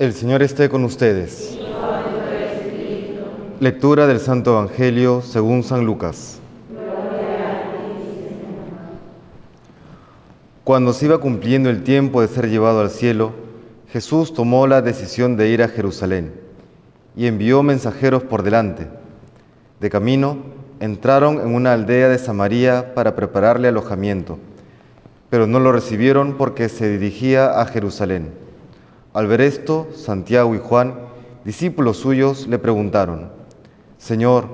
[0.00, 1.58] El Señor esté con ustedes.
[3.60, 6.40] Lectura del Santo Evangelio según San Lucas.
[10.64, 13.32] Cuando se iba cumpliendo el tiempo de ser llevado al cielo,
[13.92, 16.32] Jesús tomó la decisión de ir a Jerusalén
[17.14, 18.88] y envió mensajeros por delante.
[19.80, 20.38] De camino,
[20.80, 24.38] entraron en una aldea de Samaria para prepararle alojamiento,
[25.28, 28.48] pero no lo recibieron porque se dirigía a Jerusalén.
[29.12, 30.94] Al ver esto, Santiago y Juan,
[31.44, 33.32] discípulos suyos, le preguntaron,
[33.98, 34.46] Señor,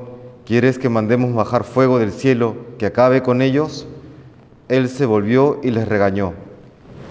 [0.47, 3.87] ¿quieres que mandemos bajar fuego del cielo que acabe con ellos?
[4.69, 6.33] Él se volvió y les regañó,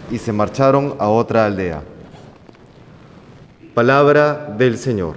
[0.10, 1.84] y se marcharon a otra aldea.
[3.76, 5.16] Palabra del Señor.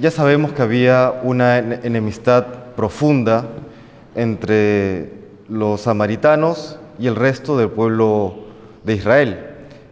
[0.00, 2.44] Ya sabemos que había una enemistad
[2.76, 3.44] profunda
[4.16, 5.12] entre
[5.48, 8.34] los samaritanos y el resto del pueblo
[8.82, 9.46] de Israel.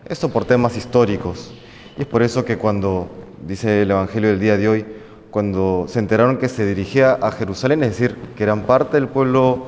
[0.06, 1.52] Esto por temas históricos.
[1.96, 3.08] Y es por eso que cuando,
[3.46, 4.86] dice el Evangelio del día de hoy,
[5.30, 9.66] cuando se enteraron que se dirigía a Jerusalén, es decir, que eran parte del pueblo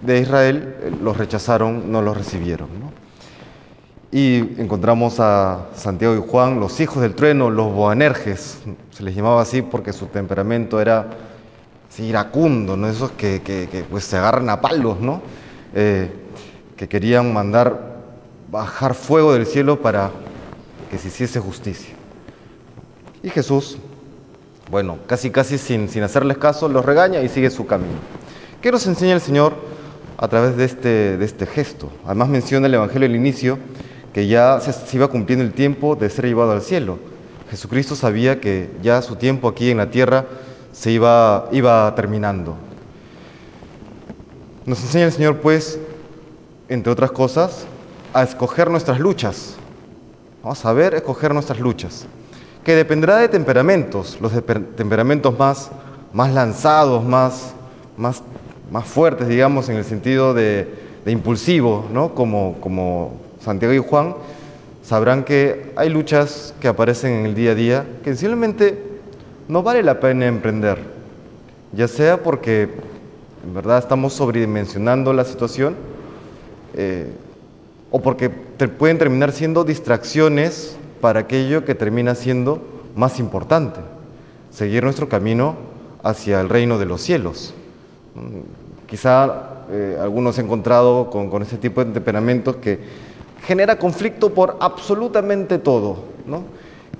[0.00, 2.68] de Israel, los rechazaron, no los recibieron.
[4.10, 8.60] Y encontramos a Santiago y Juan, los hijos del trueno, los boanerges,
[8.90, 11.08] se les llamaba así porque su temperamento era
[11.98, 12.88] iracundo, ¿no?
[12.88, 15.22] esos que, pues, se agarran a palos, ¿no?
[15.74, 16.10] Eh,
[16.76, 17.98] que querían mandar
[18.50, 20.10] bajar fuego del cielo para
[20.90, 21.94] que se hiciese justicia.
[23.22, 23.78] Y Jesús,
[24.70, 27.98] bueno, casi casi sin, hacerles caso, los regaña y sigue su camino.
[28.62, 29.54] ¿Qué nos enseña el Señor
[30.16, 31.90] a través de este, este gesto?
[32.04, 33.58] Además menciona el Evangelio al inicio
[34.12, 36.98] que ya se, iba cumpliendo el tiempo de ser llevado al cielo.
[37.50, 40.26] Jesucristo sabía que ya su tiempo aquí en la tierra
[40.72, 42.56] se iba, iba terminando.
[44.66, 45.78] Nos enseña el Señor, pues,
[46.68, 47.66] entre otras cosas,
[48.12, 49.56] a escoger nuestras luchas.
[50.42, 52.06] Vamos a ver, escoger nuestras luchas.
[52.64, 54.32] Que dependerá de temperamentos, los
[54.76, 55.70] temperamentos más,
[56.12, 57.54] más lanzados, más,
[57.96, 58.22] más,
[58.70, 60.68] más fuertes, digamos, en el sentido de,
[61.04, 62.14] de impulsivo, ¿no?
[62.14, 64.14] Como, como Santiago y Juan,
[64.82, 68.87] sabrán que hay luchas que aparecen en el día a día que simplemente
[69.48, 70.78] no vale la pena emprender,
[71.72, 72.68] ya sea porque
[73.44, 75.74] en verdad estamos sobredimensionando la situación
[76.74, 77.10] eh,
[77.90, 82.62] o porque pueden terminar siendo distracciones para aquello que termina siendo
[82.94, 83.80] más importante,
[84.50, 85.56] seguir nuestro camino
[86.02, 87.54] hacia el reino de los cielos.
[88.86, 92.80] Quizá eh, algunos han encontrado con, con ese tipo de temperamentos que
[93.46, 96.42] genera conflicto por absolutamente todo, ¿no?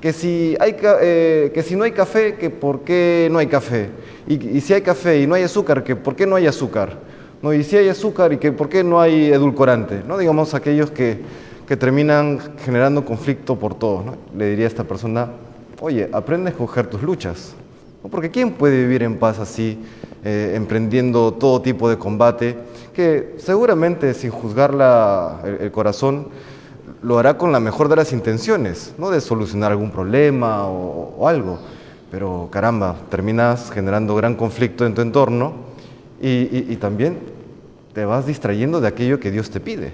[0.00, 3.91] Que si, hay, eh, no hay café, que por qué no hay café.
[4.26, 6.99] Y, si hay café y no hay azúcar, que por qué no hay azúcar.
[7.43, 7.53] ¿No?
[7.53, 10.03] Y si hay azúcar, y que por qué no hay edulcorante.
[10.06, 10.19] ¿no?
[10.19, 11.21] Digamos aquellos que,
[11.66, 14.03] que terminan generando conflicto por todo.
[14.03, 14.16] ¿no?
[14.37, 15.31] Le diría a esta persona,
[15.81, 17.54] oye, aprende a escoger tus luchas.
[18.10, 19.78] Porque ¿quién puede vivir en paz así,
[20.25, 22.56] eh, emprendiendo todo tipo de combate?
[22.94, 24.72] Que seguramente sin juzgar
[25.44, 26.28] el, corazón
[27.03, 31.59] lo hará con la mejor de las intenciones, no de solucionar algún problema o, algo.
[32.10, 35.53] Pero caramba, terminas generando gran conflicto en tu entorno
[36.21, 37.19] y, también
[37.93, 39.93] te vas distrayendo de aquello que Dios te pide.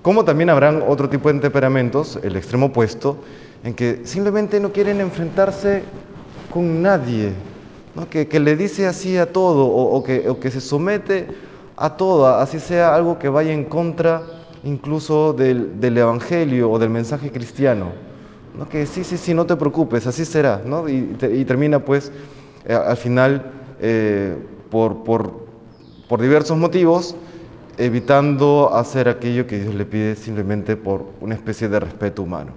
[0.00, 3.18] Como también habrán otro tipo de temperamentos, el extremo opuesto,
[3.64, 5.84] en que simplemente no quieren enfrentarse
[6.52, 7.32] con nadie,
[8.08, 11.28] que, le dice así a todo o, que, que, se somete
[11.76, 14.22] a todo, así sea algo que vaya en contra
[14.64, 17.92] incluso del, Evangelio o del mensaje cristiano.
[18.56, 18.68] ¿no?
[18.68, 20.62] Que sí, sí, sí, no te preocupes, así será.
[20.64, 20.88] ¿no?
[20.88, 22.12] Y, termina pues
[22.64, 24.36] eh, al final eh,
[24.70, 25.46] por, por,
[26.08, 27.16] por diversos motivos
[27.78, 32.52] evitando hacer aquello que Dios le pide simplemente por una especie de respeto humano.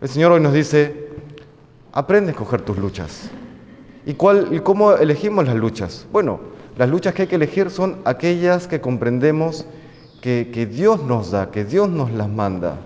[0.00, 1.06] El Señor hoy nos dice,
[1.96, 3.30] Aprende a escoger tus luchas.
[4.04, 6.06] ¿Y, cuál, ¿Y cómo elegimos las luchas?
[6.12, 6.40] Bueno,
[6.76, 9.64] las luchas que hay que elegir son aquellas que comprendemos
[10.26, 12.78] que, Dios nos da, que Dios nos las manda.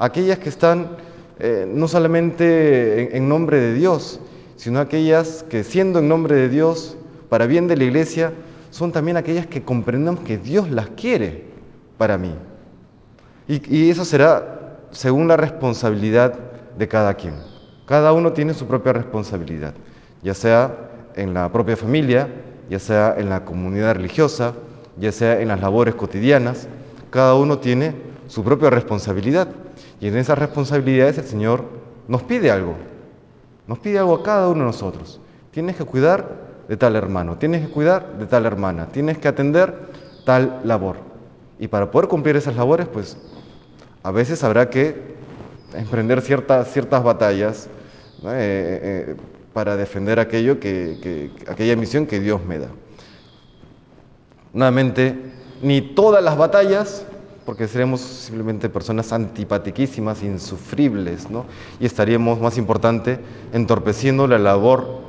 [0.00, 0.96] Aquellas que están
[1.38, 4.18] eh, no solamente en, nombre de Dios,
[4.56, 6.96] sino aquellas que siendo en nombre de Dios,
[7.28, 8.32] para bien de la iglesia,
[8.70, 11.44] son también aquellas que comprendemos que Dios las quiere
[11.98, 12.34] para mí.
[13.46, 16.34] Y eso será según la responsabilidad
[16.76, 17.34] de cada quien.
[17.86, 19.74] Cada uno tiene su propia responsabilidad,
[20.22, 20.74] ya sea
[21.14, 22.28] en la propia familia,
[22.68, 24.54] ya sea en la comunidad religiosa,
[24.96, 26.68] ya sea en las labores cotidianas.
[27.10, 27.94] Cada uno tiene
[28.26, 29.48] su propia responsabilidad.
[30.00, 31.64] Y en esas responsabilidades el Señor
[32.08, 32.74] nos pide algo.
[33.66, 35.20] Nos pide algo a cada uno de nosotros.
[35.50, 39.74] Tienes que cuidar de tal hermano, tienes que cuidar de tal hermana, tienes que atender
[40.24, 40.96] tal labor.
[41.58, 43.16] Y para poder cumplir esas labores, pues
[44.02, 45.12] a veces habrá que
[45.74, 47.68] emprender ciertas, ciertas batallas
[48.24, 49.16] eh, eh,
[49.52, 52.68] para defender aquello que, aquella misión que Dios me da.
[54.52, 55.16] Nuevamente,
[55.62, 57.06] ni todas las batallas,
[57.46, 61.46] porque seremos simplemente personas antipatiquísimas, insufribles, ¿no?
[61.80, 63.18] y estaríamos, más importante,
[63.52, 65.00] entorpeciendo la labor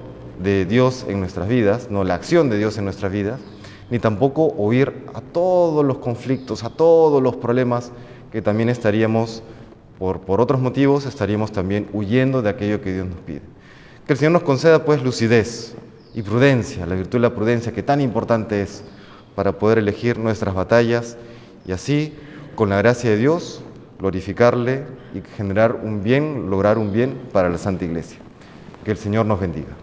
[0.41, 3.39] de Dios en nuestras vidas, no la acción de Dios en nuestras vidas,
[3.89, 7.91] ni tampoco oír a todos los conflictos, a todos los problemas
[8.31, 9.43] que también estaríamos,
[9.99, 13.41] por, por otros motivos, estaríamos también huyendo de aquello que Dios nos pide.
[14.07, 15.75] Que el Señor nos conceda pues lucidez
[16.15, 18.83] y prudencia, la virtud de la prudencia que tan importante es
[19.35, 21.17] para poder elegir nuestras batallas
[21.65, 22.13] y así,
[22.55, 23.61] con la gracia de Dios,
[23.99, 24.83] glorificarle
[25.13, 28.17] y generar un bien, lograr un bien para la Santa Iglesia.
[28.83, 29.73] Que el Señor nos bendiga.